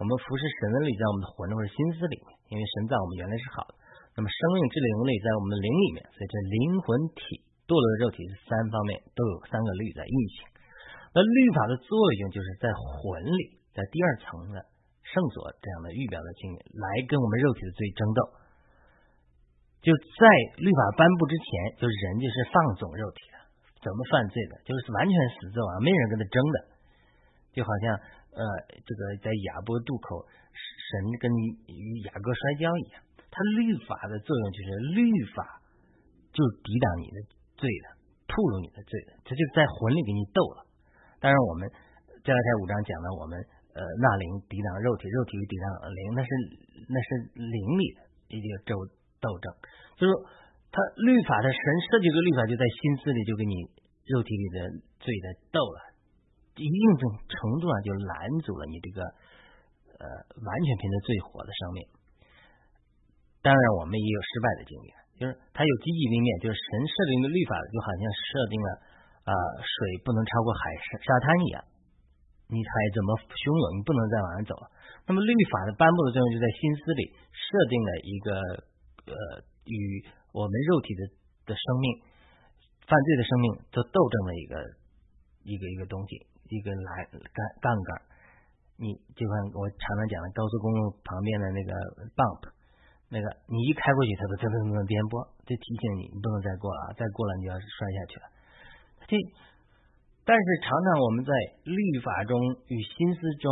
[0.00, 3.76] 我们服侍神的律在我们的魂或者心思里面，因为神在我们原来是好的。
[4.16, 7.20] 那么生命之灵律在我们的灵里面，所以这灵魂体
[7.68, 10.48] 堕落的肉体是三方面都有三个律在运行。
[11.12, 14.58] 那律法的作用就是在魂里，在第二层的
[15.04, 18.20] 圣所这样的预表的经历，来跟我们肉体的罪争斗。
[19.80, 20.22] 就在
[20.58, 23.36] 律法颁布之前，就人就是放纵肉体的，
[23.82, 26.56] 怎么犯罪的，就是完全死罪啊，没人跟他争的。
[27.54, 27.94] 就好像
[28.38, 28.42] 呃，
[28.86, 30.22] 这个在亚伯渡口，
[30.54, 31.26] 神跟
[31.66, 35.02] 与雅各摔跤一样，他律法的作用就是律
[35.34, 35.62] 法
[36.30, 37.18] 就抵挡你的
[37.56, 37.86] 罪的，
[38.30, 40.62] 吐露你的罪的，他就在魂里给你斗了。
[41.18, 41.66] 当然，我们
[42.22, 43.34] 加拉太五章讲的，我们
[43.74, 46.30] 呃那灵抵挡肉体，肉体抵挡灵，那是
[46.86, 48.00] 那是灵里的
[48.36, 48.74] 一个斗
[49.18, 49.50] 斗争，
[49.98, 50.10] 就是
[50.70, 53.54] 他律法的神设计个律法，就在心思里就给你
[54.06, 54.58] 肉体里的
[55.02, 55.78] 罪的斗了，
[56.54, 58.14] 一定程度上就拦
[58.46, 59.00] 阻了你这个
[59.98, 60.04] 呃
[60.38, 61.80] 完全凭着罪活的生命。
[63.42, 68.68] 当然，我们也有失败的经验，就是它有积极的一面，就是神设定的律法就好像设定了
[69.26, 71.58] 啊水不能超过海沙沙滩一样，
[72.52, 74.68] 你海怎么汹涌，你不能再往上走了。
[75.08, 77.02] 那么律法的颁布的作用就在心思里
[77.32, 78.67] 设定了一个。
[79.08, 81.00] 呃，与我们肉体的
[81.48, 81.86] 的生命、
[82.84, 84.54] 犯罪的生命做斗争的一个
[85.44, 87.90] 一个一个东西，一个栏杠杠杆。
[88.78, 91.72] 你就像我常常讲的，高速公路旁边的那个
[92.14, 92.46] bump，
[93.10, 98.24] 那个你一开过去，它都噔噔噔颠簸，就提醒你，你不能再过了，再过了你就要摔下去了。
[99.10, 99.18] 这，
[100.22, 101.32] 但是常常我们在
[101.66, 101.74] 律
[102.06, 102.38] 法中
[102.70, 103.50] 与心思中、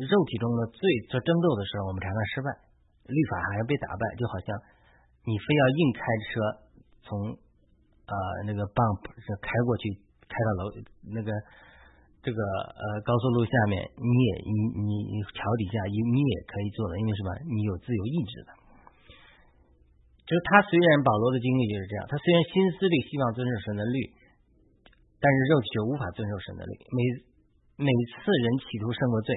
[0.00, 0.80] 肉体中的罪
[1.12, 2.48] 做争斗的时候，我们常常失败。
[3.08, 4.52] 律法还要被打败，就好像
[5.24, 6.30] 你非要硬开车
[7.08, 7.10] 从
[8.04, 9.00] 呃那个 bump
[9.40, 9.88] 开过去，
[10.28, 10.62] 开到楼
[11.08, 11.32] 那个
[12.20, 17.28] 这个呃高速路下面，你也你你桥底下你你也可以做的，因为什么？
[17.48, 18.50] 你有自由意志的。
[20.28, 23.96] 就是他虽然保罗的经历就是这样，他虽然心思里希望遵守神的律，
[25.16, 26.72] 但是肉体却无法遵守神的律。
[26.92, 27.00] 每
[27.88, 29.32] 每次人企图胜过罪。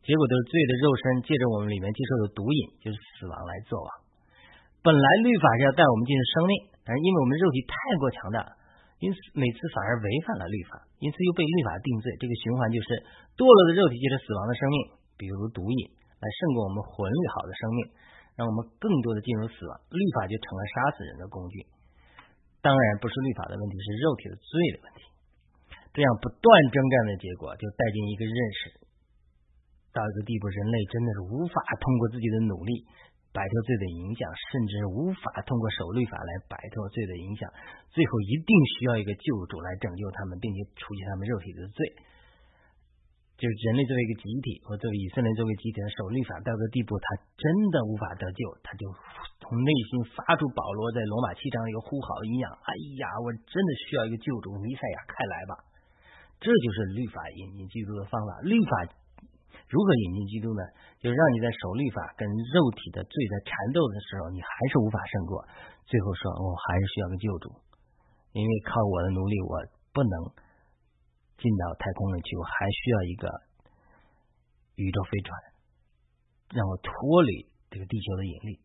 [0.00, 3.88] 结果都是罪的肉身借着我们里面接受的毒瘾，就是死亡来做王。
[4.80, 6.52] 本来律法是要带我们进入生命，
[6.88, 8.40] 但是因为我们肉体太过强大，
[9.04, 12.08] 因此每次反而违反了律法，因此又被律法定罪。
[12.16, 12.88] 这个循环就是
[13.36, 14.76] 堕落的肉体接着死亡的生命，
[15.20, 15.80] 比如毒瘾，
[16.16, 17.80] 来胜过我们魂里好的生命，
[18.40, 19.72] 让我们更多的进入死亡。
[19.92, 21.68] 律法就成了杀死人的工具。
[22.64, 25.00] 当然不是律法的问题，是肉体的罪的问题。
[25.92, 28.60] 这样不断征战的结果，就带进一个认识。
[29.90, 32.86] 到一个地步，人类真的是无法通过自己的努力
[33.34, 37.46] 摆脱罪的影响，甚至无法通过守律法来摆脱罪的影响。
[37.90, 41.82] 最后一定需要一个救主来拯救他们，并且除去他们肉体的罪。
[43.40, 47.06] 就是人类作为一个集体，或作为以色列作为集体的守律法，到一个地步，他
[47.40, 48.84] 真的无法得救，他就
[49.40, 55.56] 从内心发出保罗在罗马七章一个呼号一样：“哎呀，我真的需要一个救主，弥赛亚，快来吧！”
[56.38, 58.99] 这就是律法引进基督的方法，律法。
[59.70, 60.62] 如何引进基督呢？
[60.98, 65.46] 就让你在守律法跟肉体的罪在缠斗的时候，你还是无法胜过。
[65.86, 67.54] 最后说，我还是需要个救主，
[68.34, 69.54] 因为靠我的努力，我
[69.94, 70.14] 不能
[71.38, 73.24] 进到太空里去，我还需要一个
[74.74, 75.30] 宇宙飞船，
[76.50, 78.58] 让我脱离这个地球的引力，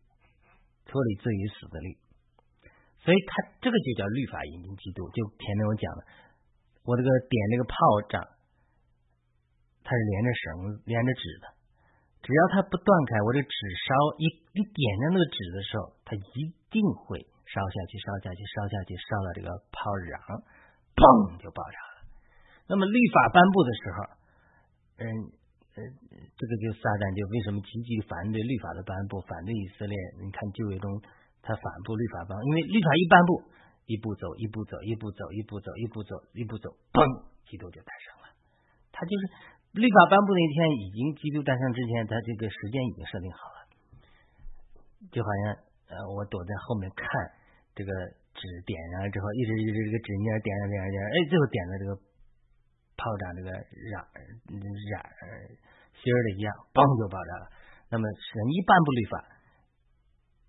[0.90, 2.02] 脱离罪与死的力。
[3.06, 5.06] 所以，他这个就叫律法引进基督。
[5.14, 6.02] 就前面我讲的，
[6.82, 7.78] 我这个点这个炮
[8.10, 8.35] 仗。
[9.86, 10.44] 它是连着绳、
[10.82, 11.46] 连着纸的，
[12.26, 13.54] 只要它不断开，我这纸
[13.86, 14.26] 烧一
[14.58, 20.18] 一点上那个纸的时候，它一定会烧下去、烧下去、烧下去，烧到这个炮壤，
[20.98, 21.96] 砰就爆炸了。
[22.66, 23.98] 那么律法颁布的时候，
[24.98, 25.06] 嗯
[25.78, 25.78] 呃，
[26.34, 29.94] 这个就撒旦就为什么积极反对律法的颁布，反对以色列？
[30.18, 30.90] 你看旧约中
[31.46, 33.30] 他反布律法颁，因为律法一颁布，
[33.86, 36.98] 一步走，一步走，一步走，一步走，一步走，一步走，砰，
[37.46, 38.34] 基督就诞生了。
[38.90, 39.54] 他就是。
[39.76, 43.58] 律法颁布那天，已经基督诞生之前，他这个时间已经设定好了。
[45.12, 45.44] 就好像
[45.92, 47.04] 呃，我躲在后面看
[47.76, 47.92] 这个
[48.32, 51.90] 纸点燃了之后，一直一直这个纸捻点燃点燃点燃，哎，最后点的这个
[52.96, 54.00] 炮仗这个燃
[54.48, 54.64] 燃
[55.92, 57.44] 芯儿的一样，嘣就爆炸了。
[57.92, 59.14] 那么神一颁布律法，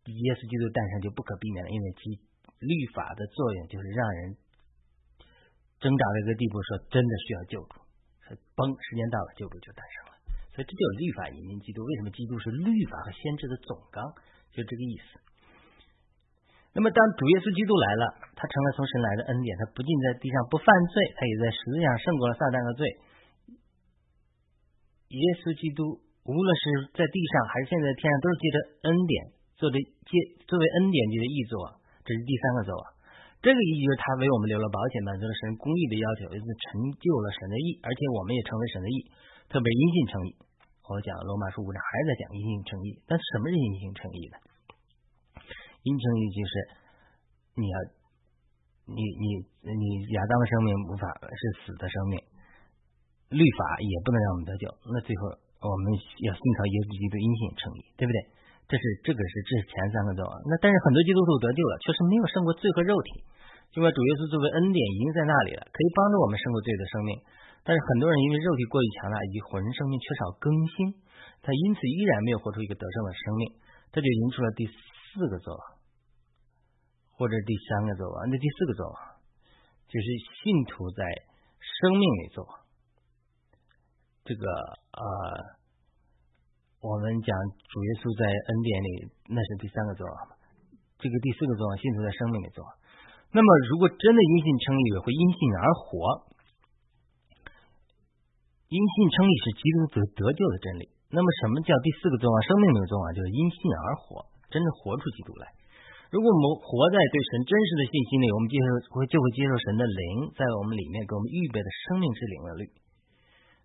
[0.07, 2.15] 耶稣基督诞生就不可避免了，因为其
[2.63, 4.39] 律法的作用就是让人
[5.83, 7.86] 挣扎到一个地步，说真的需要救助，
[8.57, 10.17] 嘣，时间到了，救助就诞生了。
[10.51, 11.85] 所以这就是律法引进基督。
[11.85, 14.01] 为什么基督是律法和先知的总纲？
[14.51, 15.21] 就这个意思。
[16.73, 22.85] 那么当主耶稣基督来了，他成了从神来的恩典，他不仅在地上不犯罪，他也在十字架上胜过了撒旦的罪。
[25.13, 26.63] 耶稣基督无论是
[26.93, 28.57] 在地上还是现在天上，都是借着
[28.89, 29.13] 恩典
[29.57, 30.11] 做的借
[30.45, 32.73] 作为恩典级的义作，这是第三个作。
[33.47, 39.07] 这个意义就是他为我们留了保险，满足了神公义的要求，也是成就了神的义，而且我们也成为神的义，
[39.47, 40.35] 特别因信称义。
[40.83, 44.35] 我讲罗马书五章还在讲因信称义，但什么是因信称义呢？
[45.87, 46.53] 因称义就是
[47.55, 47.75] 你要，
[48.91, 49.25] 你你
[49.63, 52.19] 你亚当的生命无法是死的生命，
[53.31, 54.67] 律法也不能让我们得救。
[54.91, 58.19] 那最后我们要信靠耶稣基督因信称义，对不对？
[58.67, 60.27] 这是这个是这是前三个作。
[60.43, 63.23] 那但是很多基督徒得救了，确实没有胜过罪和肉体。
[63.71, 67.11] 尽管主耶稣作为恩典已经在那里了，可以帮助我们胜过罪的生命，
[67.61, 70.97] 但是很多人因为肉体过于强大以及魂生命缺少更新，
[71.45, 73.41] 他因此依然没有活出一个得胜的生命，
[73.93, 75.53] 这就引出了第四个作。
[77.17, 78.97] 或者第三个作王，那第四个作王
[79.89, 80.05] 就是
[80.37, 81.01] 信徒在
[81.81, 82.45] 生命里做。
[84.21, 84.45] 这个
[84.93, 85.05] 呃，
[86.77, 88.89] 我们讲主耶稣在恩典里，
[89.33, 90.15] 那是第三个作王。
[91.01, 92.61] 这个第四个作王，信徒在生命里做。
[93.37, 96.25] 那么，如果真的因信称义，也会因信而活。
[98.65, 100.89] 因信称义是基督得得救的真理。
[101.13, 102.35] 那么，什么叫第四个作王？
[102.41, 105.53] 生命的作王就是因信而活，真正活出基督来。
[106.09, 112.65] 如果我们活在对神真实的信心里，我们接受会就会接受神的灵在我们里面给我们预备的生命之灵的律。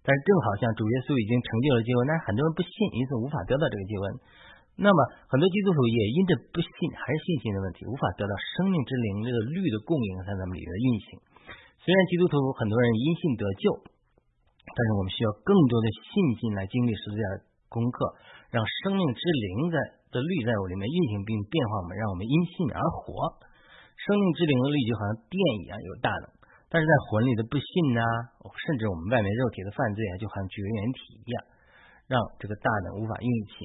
[0.04, 4.06] 但是正好像主耶稣已经成就了救恩，但是很多人不信，因此无法得到这个救恩。
[4.76, 11.08] 那么很多基督徒也因着不信还是信心的问题，无法得到生命之灵这个律的供应在咱们里面运行。
[11.82, 13.64] 虽然基督徒很多人因信得救，
[14.64, 17.24] 但是我们需要更多的信心来经历十字架
[17.68, 18.16] 功课，
[18.54, 20.00] 让生命之灵在。
[20.12, 23.32] 的律在我里面运行并变化我们，让我们因信而活。
[23.96, 26.28] 生命之灵的律就好像电一样有大能，
[26.68, 28.04] 但是在魂里的不信啊，
[28.68, 31.37] 甚至我们外面肉体的犯罪啊，就好像绝缘体一样，
[32.12, 33.56] 让这个大能无法运行。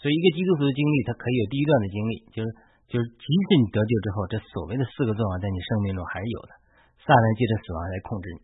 [0.00, 2.48] 所以，一个基督徒的经历，它可以有第一段的经历，就是
[2.88, 6.56] 就是即使你得救之后，这所谓的四个作用在你生命中还是有的。
[7.04, 8.40] 撒旦借着死亡来控制你，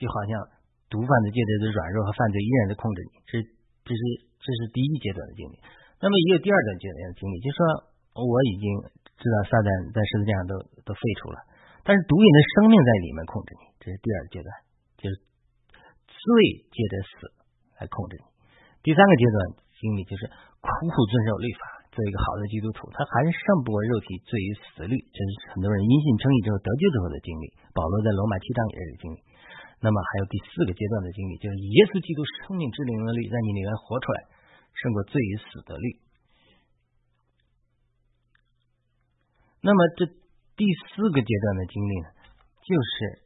[0.00, 0.32] 就好像
[0.88, 3.12] 毒贩子借着的软弱和犯罪依然在控制你。
[3.28, 3.32] 这
[3.84, 4.00] 这是
[4.40, 5.56] 这是第一阶段的经历。
[6.00, 7.60] 那么也有第二段阶段的经历，就是说
[8.16, 8.64] 我已经
[9.20, 10.52] 知道撒旦在十字架上都
[10.84, 11.36] 都废除了，
[11.84, 14.48] 但是毒瘾的生命在里面控制你，这是第二阶段，
[15.00, 15.12] 就是
[16.08, 16.24] 罪
[16.72, 17.12] 借着死
[17.80, 18.24] 来控制你。
[18.84, 19.36] 第三个阶段
[19.80, 20.28] 经历就是
[20.60, 27.56] 苦苦遵守律法，做一个好的基督徒，他还是胜不过肉体罪与死的律，这是很多人因信称义之后得救之后的经历。
[27.72, 29.18] 保罗在罗马七章也是经历。
[29.80, 34.36] 那么还有第四个阶段的经历，就是耶稣基督生命之灵的律在你里面活出来。
[34.70, 35.98] 胜过罪与死的律。
[39.60, 42.08] 那么这第四个阶段的经历呢，
[42.64, 43.20] 就是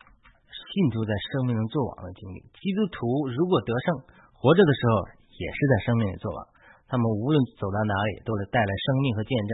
[0.51, 2.41] 信徒在生命中作王的经历。
[2.59, 3.87] 基督徒如果得胜，
[4.33, 4.93] 活着的时候
[5.41, 6.39] 也是在生命里作王。
[6.87, 9.53] 他们无论走到哪里，都是带来生命和见证。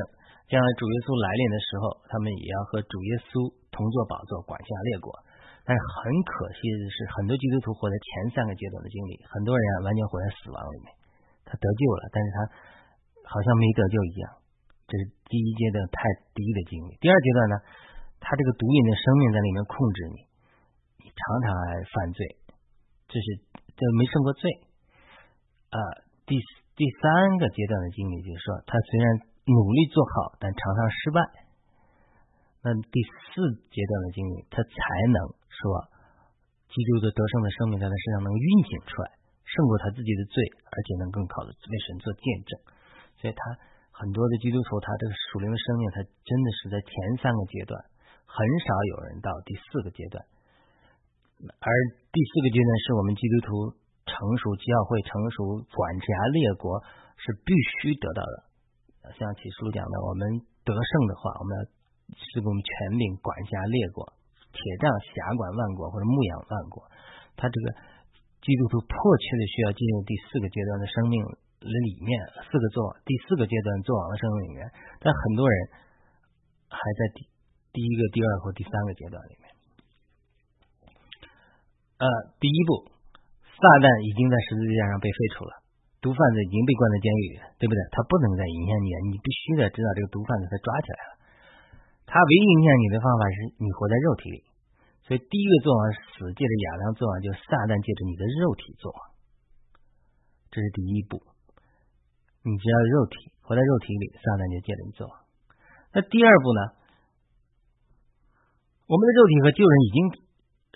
[0.50, 5.14] 将来主耶稣来临的时候，他们也要和主耶稣同坐宝座，管辖列国。
[5.62, 10.90] 但是很可惜的是，很多基督徒活在前三个阶段的经历，很多人啊完全活在死亡里面。
[11.46, 12.38] 他得救了，但是他
[13.30, 14.24] 好像没得救一样。
[14.90, 16.02] 这是第一阶段太
[16.34, 16.98] 低的经历。
[16.98, 17.56] 第二阶段呢，
[18.18, 20.18] 他这个毒瘾的生命在里面控制你，
[20.98, 21.46] 你常常
[21.94, 22.26] 犯罪，
[23.06, 23.26] 这是
[23.78, 24.50] 这没胜过罪。
[25.70, 25.78] 啊，
[26.26, 26.34] 第
[26.74, 29.06] 第三个阶段的经历就是说，他虽然
[29.46, 31.18] 努力做好，但常常失败。
[32.62, 34.78] 那第四阶段的经历，他才
[35.14, 35.62] 能说，
[36.68, 39.16] 基督的得胜的生命在他身上能运行出来。
[39.50, 40.38] 胜过他自己的罪，
[40.70, 42.50] 而且能更好的为神做见证。
[43.18, 43.40] 所以他
[43.90, 47.74] 很多的基督徒，他这个属灵的生命，他真的是在前三个阶段，
[48.30, 50.22] 很少有人到第四个阶段。
[51.42, 51.68] 而
[52.14, 53.50] 第四个阶段是我们基督徒
[54.20, 56.04] 成熟、教会成熟、管辖
[56.36, 56.76] 列国
[57.16, 59.16] 是必须得到的。
[59.16, 60.28] 像启书讲的，我们
[60.60, 61.60] 得胜的话，我们要
[62.12, 64.04] 是我们全领管辖列国，
[64.52, 66.84] 铁杖辖管万国或者牧养万国。
[67.40, 67.96] 他这个。
[68.40, 71.20] 基督徒迫切的需要进入第四个阶段的生命
[71.60, 72.08] 里面，
[72.40, 74.64] 四个做第四个阶段做王的生命里面，
[74.98, 75.68] 但很多人
[76.72, 77.28] 还在第
[77.70, 79.44] 第一个、第二或第三个阶段里面。
[82.00, 82.08] 呃，
[82.40, 82.88] 第一步，
[83.60, 85.52] 撒旦已经在十字架上被废除了，
[86.00, 87.80] 毒贩子已经被关在监狱里，对不对？
[87.92, 91.12] 他不能再影响你了，你必须得知道这个毒贩子他抓起来了。
[92.08, 94.38] 他唯一影响你的方法是你活在肉体里，
[95.04, 98.98] 所以第一个作王死，借着亚当作王，就是撒旦借着你的肉体作王，
[100.48, 101.20] 这是第一步。
[102.40, 105.12] 你只要肉体活在肉体里，撒旦就借着你作王。
[105.92, 106.60] 那第二步呢？
[108.88, 109.98] 我们的肉体和旧人已经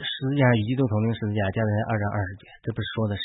[0.02, 3.22] 十字架与基督同定十字架，加在二章二十节，这不是说的是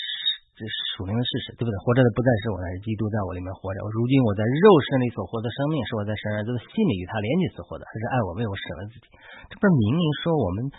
[0.53, 0.61] 这
[0.93, 1.75] 属灵的事实，对不对？
[1.81, 3.81] 活着的不再是我，而是基督在我里面活着。
[3.89, 9.09] 如今我在肉身里所活的生命，是我在神儿子的心里与他连接所活的，还是爱我为我舍了自己？
[9.49, 10.69] 这不是明明说我们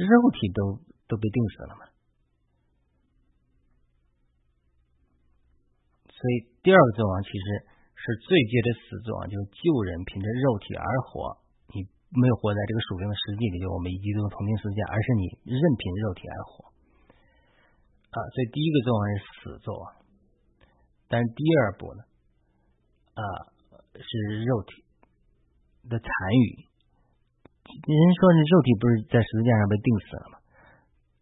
[0.00, 0.80] 肉体都
[1.10, 1.82] 都被定死了吗？
[6.08, 7.44] 所以第二个作王其实
[8.00, 11.43] 是最接的死作王，就是救人凭着肉体而活。
[12.14, 16.70] 没有活在这个属灵的实际里，就我们一基督同定世界，而是你任凭肉体而活
[18.14, 18.18] 啊。
[18.30, 19.84] 所以第一个作王是死作王，
[21.10, 22.06] 但是第二步呢
[23.18, 23.22] 啊
[23.98, 24.86] 是肉体
[25.90, 26.70] 的残余。
[27.66, 30.38] 人说这肉体不是在十字架上被钉死了吗？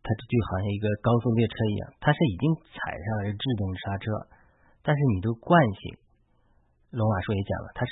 [0.04, 4.04] 它就好像一个高速列车一样，它是已经踩上了制动刹车，
[4.84, 5.96] 但是你的惯性，
[6.92, 7.90] 罗马书也讲了，它是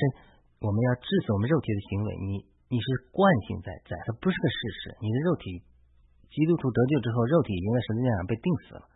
[0.61, 2.50] 我们要治死我们肉体的行为，你。
[2.71, 4.95] 你是惯性在在，它不是个事实。
[5.03, 5.59] 你的肉体，
[6.31, 8.87] 基督徒得救之后，肉体已经在十字架上被钉死了，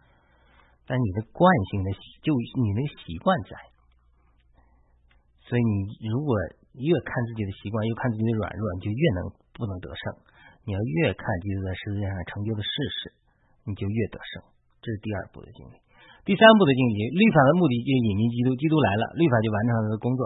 [0.87, 1.43] 但你的惯
[1.75, 1.91] 性的
[2.23, 2.31] 就
[2.63, 3.59] 你那个习惯在，
[5.43, 6.39] 所以你如果
[6.79, 10.23] 越看自己的习惯，越看自己的软弱，你就越能不能得胜。
[10.63, 13.13] 你要越看基督在十字架上成就的事实，
[13.67, 14.47] 你就越得胜。
[14.79, 15.83] 这是第二步的经历。
[16.23, 20.23] 第三步的经历，律法的目的就引进基督，基督来了，律法就完成了它的工作。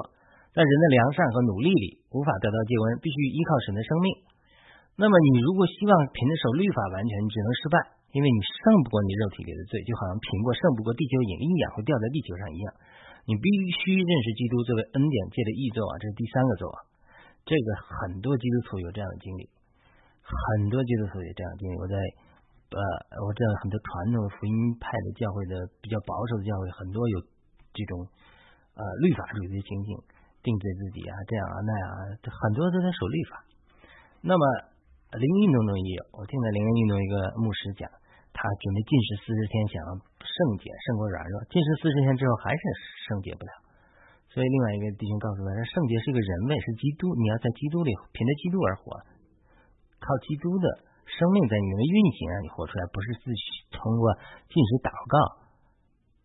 [0.58, 4.10] 在人的良善和努力里无法得到救恩，必须依靠神的生命。
[4.98, 7.78] 那么，你如果希望凭着守律法完全，只能失败，
[8.10, 12.74] 因为你胜不过你肉体里的罪，就好像苹果胜不过地球引力一样，会掉在地球上一样。
[13.30, 16.78] 你必须认识基督作为恩典界的义作啊，这是第三个作啊。
[17.46, 19.46] 这个很多基督徒有这样的经历，
[20.26, 21.74] 很多基督徒有这样的经历。
[21.78, 21.94] 我在
[22.74, 22.82] 呃，
[23.22, 27.22] 我知道很多传统福音派的教会的比较保守的教会，很多有
[27.70, 28.10] 这种
[28.74, 30.17] 呃律法主义的情景。
[30.48, 33.44] 定罪自己啊，这样啊那样啊，很多都在守律法。
[34.24, 34.42] 那么
[35.12, 37.84] 灵运动中也有，我听到灵运动一个牧师讲，
[38.32, 41.44] 他准备禁食四十天，想要圣洁胜过软弱。
[41.52, 42.62] 禁食四十天之后还是
[43.12, 43.52] 圣洁不了，
[44.32, 49.04] 所以另外一个弟兄告诉他说，圣洁是个人位，是基督，你要在基督里凭着基督而活，
[50.00, 50.66] 靠基督的
[51.04, 54.16] 生命在你的运行，让你活出来，不是自己通过
[54.48, 55.44] 禁食祷告。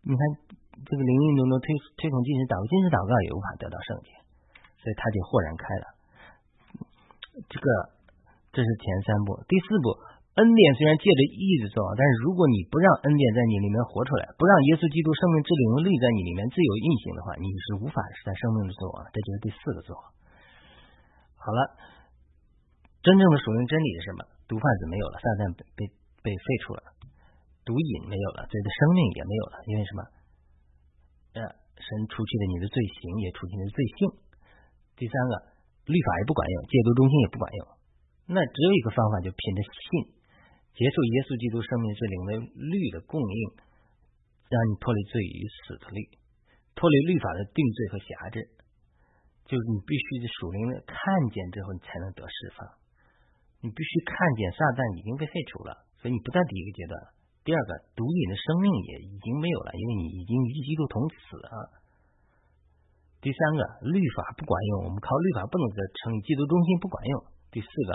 [0.00, 0.56] 你看。
[0.82, 4.10] 这个灵运动中推推崇精神祷告，进食祷告也无法得到圣洁，
[4.82, 5.84] 所以他就豁然开朗。
[7.46, 7.66] 这个
[8.50, 9.94] 这是前三步，第四步，
[10.38, 19.06] 恩典虽然借着意志做，但是如果你不让恩典在你里面活出来，不让耶稣基督生命之灵力在你里面自由运行的话，你是无法实在生命之做啊。
[19.14, 19.94] 这就是第四个做。
[21.38, 21.60] 好了，
[23.02, 24.20] 真正的属灵真理是什么？
[24.46, 25.42] 毒贩子没有了，撒旦
[25.74, 25.90] 被
[26.22, 26.82] 被废除了，
[27.66, 30.02] 毒瘾没有了，这个生命也没有了，因为什么？
[31.34, 31.42] 呃，
[31.74, 33.98] 神除去了你的罪行，也除去你的罪性。
[34.94, 35.32] 第三个，
[35.90, 37.62] 律法也不管用，戒毒中心也不管用。
[38.30, 40.14] 那只有一个方法，就凭着信，
[40.78, 43.38] 接受耶稣基督生命之灵的律的供应，
[44.46, 45.98] 让你脱离罪与死的律，
[46.78, 48.38] 脱离律法的定罪和辖制。
[49.44, 50.96] 就是你必须属灵的看
[51.34, 52.64] 见之后，你才能得释放。
[53.60, 56.94] 你必须看见撒旦已经被废除了，所以你不在第一个阶段。
[57.44, 61.76] 第二个，毒瘾的生命也已经没有了，因为你已经与基督同死了。
[63.20, 67.14] 第三个，律法不管用，我们靠律法不能得成基督中心不管用。
[67.52, 67.92] 第四个，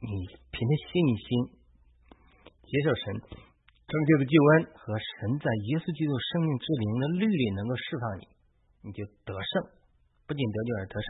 [0.00, 0.08] 你
[0.48, 1.28] 凭着信心
[2.64, 3.04] 接受神
[3.84, 8.24] 拯救的救恩和神在耶稣基督生命之灵的律里能够释放你，
[8.88, 9.68] 你就得胜，
[10.24, 11.08] 不仅得救而得胜。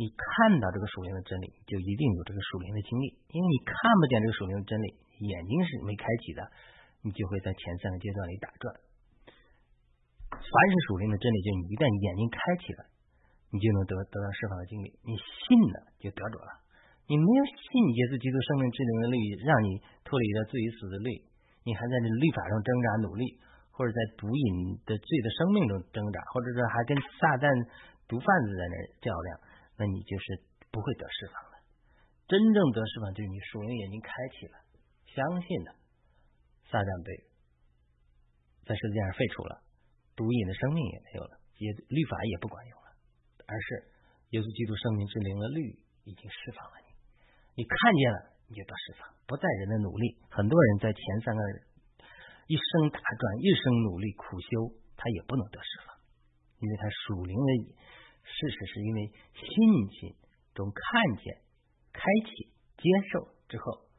[0.00, 4.88] 你看到这个属灵的真理，就一定有这个属灵的经历，因为你看不见这个属灵的真理。
[5.20, 6.40] 眼睛是没开启的，
[7.02, 8.72] 你就会在前三个阶段里打转。
[10.30, 12.86] 凡是属灵的真理，就你一旦眼睛开启了，
[13.50, 14.88] 你就能得得到释放的经历。
[15.02, 16.62] 你信了，就得着了。
[17.10, 17.66] 你没有信
[17.98, 21.10] 耶稣基督生命之灵的律，让你脱离了罪与死的律，
[21.66, 23.42] 你还在这律法上挣扎努力，
[23.74, 27.50] 或者在毒瘾的罪的生命中挣扎，或者说还跟撒旦
[28.06, 29.28] 毒贩子在那较量，
[29.74, 30.38] 那你就是
[30.70, 31.58] 不会得释放的。
[32.30, 34.56] 真正得释放，就是你属灵眼睛开启了。
[35.14, 35.74] 相信的，
[36.70, 37.10] 撒旦被
[38.66, 39.58] 在世界上废除了，
[40.14, 42.88] 毒瘾的生命也没有了，也律法也不管用了，
[43.46, 43.66] 而是
[44.30, 45.74] 耶稣基督生命之灵的律
[46.06, 46.94] 已经释放了你，
[47.58, 50.14] 你看见了你就得释放，不在人的努力。
[50.30, 51.42] 很多人在前三个
[52.46, 55.98] 一生打转，一生努力苦修，他也不能得释放，
[56.62, 57.50] 因为他属灵的
[58.22, 58.98] 事实是因为
[59.34, 59.44] 信
[59.90, 60.14] 心
[60.54, 61.42] 中看见、
[61.90, 63.34] 开启、接受。
[63.50, 63.89] 之后，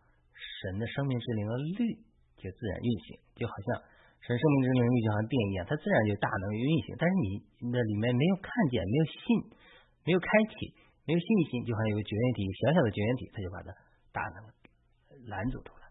[0.61, 1.97] 神的生命之灵的律
[2.37, 3.81] 就自然运行，就好像
[4.21, 6.93] 神生命之灵律就像电一样，它自然就大能运行。
[7.01, 7.25] 但是你
[7.73, 9.19] 那里面没有看见，没有信，
[10.05, 10.53] 没有开启，
[11.09, 13.69] 没有信心，就好像有个绝缘体，小小的绝缘体，它就把它
[14.13, 14.37] 大能
[15.25, 15.83] 拦阻住了。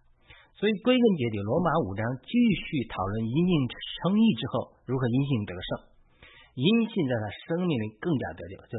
[0.54, 5.70] 所以归根结底，罗马五章继续讨论因信称义之后如何因信得胜，
[6.54, 8.74] 因信在他生命里更加得救，就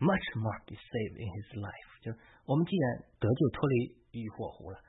[0.00, 1.90] much more be saved in his life。
[2.00, 2.10] 就
[2.48, 2.84] 我们既然
[3.20, 3.74] 得救脱离
[4.16, 4.80] 欲火湖了，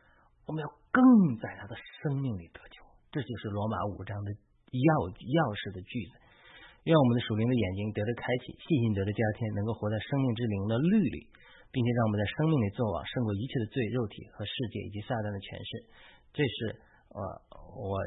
[0.45, 1.01] 我们要更
[1.37, 2.77] 在他的生命里得救。
[3.11, 4.29] 这就是罗马五章的
[4.71, 6.17] 钥钥匙的句子。
[6.87, 11.19] 愿我们的属灵的眼睛得到开启，信心得到加添，能够活在生命之灵的律里，
[11.69, 15.69] 并且让我们在生命里作王，胜过一切的罪、肉体和世界以及撒旦的权势。
[16.33, 16.55] 这是
[17.13, 17.19] 呃
[17.77, 17.99] 我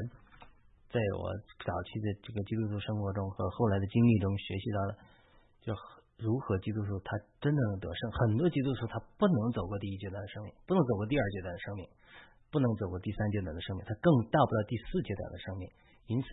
[0.91, 1.31] 在我
[1.63, 4.91] 早期的这个基督徒生活中和后来的经历中学习到的，
[5.65, 5.69] 就。
[6.15, 7.11] 如何基督徒他
[7.43, 8.09] 真的能得胜？
[8.23, 11.83] 很多基督徒他不能走过第一阶段的生命，不能走过第二阶段的生命，
[12.51, 15.63] 不能走过第三阶段的生命，他更到不了第四阶段的生命。
[16.07, 16.27] 因此，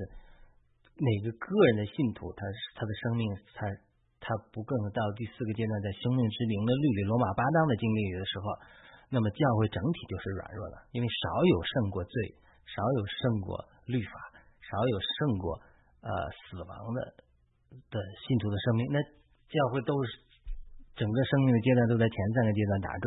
[1.00, 2.44] 每个个人的信徒，他
[2.76, 3.24] 他的生命，
[3.56, 3.66] 他
[4.20, 8.46] 他不更到第四个阶段，在生命之灵的律里罗马八章的经历里的时候，
[9.10, 12.14] 那么教会整体就是软弱的，因为少有胜过罪，
[12.68, 13.56] 少有胜过
[13.88, 14.12] 律法，
[14.62, 15.58] 少有胜过
[16.04, 17.00] 呃死亡的
[17.90, 17.96] 的
[18.28, 18.86] 信徒的生命。
[18.92, 19.00] 那
[19.48, 20.20] 教会都是
[20.96, 23.06] 整个生命的阶段都在前三个阶段打转，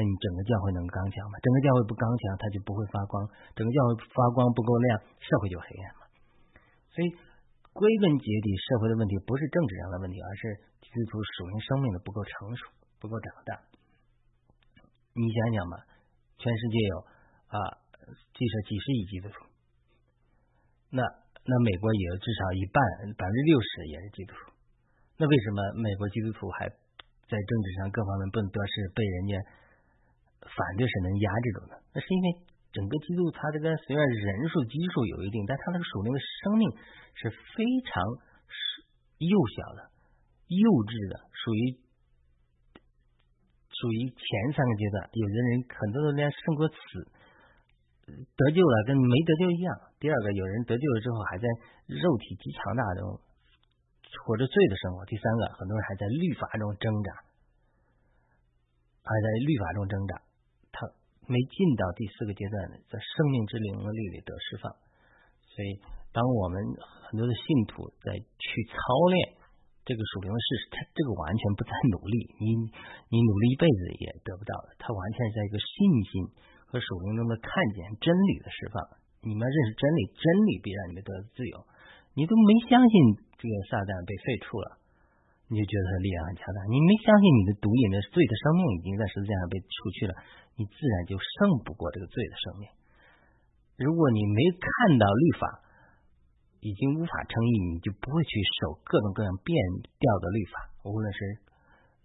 [0.00, 1.36] 那你整个教会能刚强吗？
[1.44, 3.20] 整个教会不刚强，它就不会发光；
[3.52, 6.08] 整个教会发光不够亮，社会就黑暗嘛。
[6.88, 7.12] 所以
[7.76, 10.40] 归根结底，社会的问题不是政治上的问题，而是
[10.80, 12.64] 基督徒属灵生命的不够成熟、
[12.96, 13.60] 不够长大。
[15.12, 15.84] 你想想吧，
[16.40, 16.94] 全世界有
[17.52, 17.60] 啊，
[18.32, 19.44] 至少几十亿基督徒，
[20.96, 21.04] 那
[21.44, 22.80] 那美国也有至少一半，
[23.20, 24.48] 百分之六十也是基督徒。
[25.20, 29.36] 那为什么美国基督徒还在政治上各方面不能得势，被人家
[30.44, 31.74] 反对神能压制住呢？
[31.92, 32.26] 那是因为
[32.72, 36.64] 整个基督他这个虽然人数基数有一定，但他那个属灵的生命
[37.18, 38.00] 是非常
[39.18, 39.90] 幼小的、
[40.48, 41.60] 幼稚的，属于
[43.74, 45.10] 属于前三个阶段。
[45.12, 47.04] 有的人很多都连胜过死
[48.36, 49.68] 得救了，跟没得救一样。
[50.00, 51.44] 第二个，有人得救了之后，还在
[51.86, 53.20] 肉体极强大中。
[54.26, 55.06] 活着罪的生活。
[55.06, 57.14] 第三个，很多人还在律法中挣扎，
[59.06, 60.18] 还在律法中挣扎，
[61.26, 64.72] 没进到第四个阶段，在生命之灵的律里得释放。
[65.50, 65.80] 所以，
[66.14, 66.56] 当我们
[67.10, 68.76] 很多的信徒在去操
[69.12, 69.40] 练
[69.84, 72.46] 这个属灵的事实，他这个完全不在努力，你
[73.10, 74.76] 你努力一辈子也得不到的。
[74.78, 75.74] 他完全是在一个信
[76.06, 76.12] 心
[76.70, 78.78] 和属灵中的看见真理的释放。
[79.26, 81.66] 你们认识真理，真理必让你们得自由。
[82.14, 83.28] 你都没相信。
[83.40, 84.76] 这个撒旦被废除了，
[85.50, 86.62] 你就觉得他力量很强大。
[86.70, 90.14] 你没相信你的毒瘾的罪的生命已经在十字架上被除去了，
[90.54, 92.70] 你自然就胜不过这个罪的生命。
[93.82, 95.42] 如果你没看到律法
[96.62, 98.30] 已经无法称义，你就不会去
[98.62, 99.50] 守各种各样变
[99.98, 100.54] 调的律法，
[100.86, 101.18] 无论是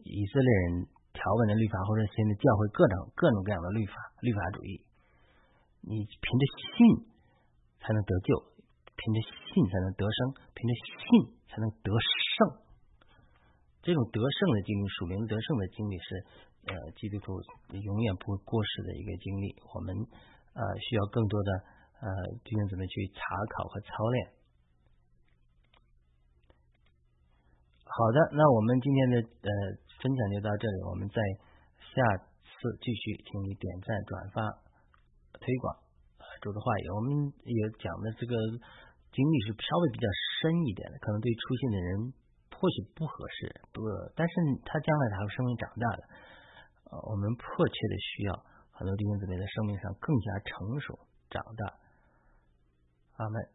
[0.02, 3.94] 以色列人条文的律法，或者现在教会各种各种各样的律法、
[4.26, 4.82] 律法主义。
[5.86, 6.44] 你凭着
[6.74, 7.06] 信
[7.78, 8.58] 才能得救。
[8.96, 12.65] 凭着信才能得生，凭着信才能得胜。
[13.86, 16.08] 这种得胜的经历，属灵得胜的经历，是
[16.66, 17.38] 呃基督徒
[17.70, 19.54] 永远不会过时的一个经历。
[19.78, 19.94] 我们
[20.58, 21.50] 呃需要更多的
[22.02, 22.08] 呃
[22.42, 23.22] 弟兄姊妹去查
[23.54, 24.18] 考和操练。
[27.86, 29.50] 好的，那我们今天的呃
[30.02, 31.22] 分享就到这里，我们在
[31.78, 31.96] 下
[32.42, 34.42] 次继续，请你点赞、转发、
[35.38, 35.78] 推广
[36.42, 36.90] 主的话语。
[36.90, 38.34] 我们也讲的这个。
[39.16, 42.14] 经历是稍微比较深一点的，可能对出现的人
[42.56, 43.84] 或许不合适，不，
[44.16, 44.34] 但是
[44.64, 46.04] 他将来他会生命长大的，
[46.92, 48.34] 呃，我们迫切的需要
[48.72, 51.00] 很多弟兄姊妹在生命上更加成熟
[51.30, 51.74] 长大。
[53.18, 53.55] 阿门。